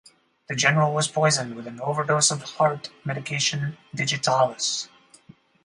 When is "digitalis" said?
3.95-4.89